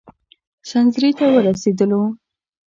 [0.69, 2.01] سنځري ته ورسېدلو.